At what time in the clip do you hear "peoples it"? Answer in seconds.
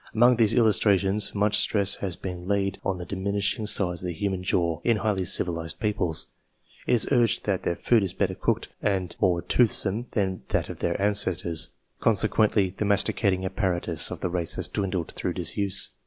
5.79-6.93